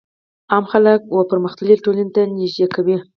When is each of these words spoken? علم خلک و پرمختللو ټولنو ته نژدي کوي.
علم 0.51 0.65
خلک 0.71 0.99
و 1.13 1.17
پرمختللو 1.31 1.81
ټولنو 1.85 2.13
ته 2.15 2.21
نژدي 2.37 2.65
کوي. 2.75 2.97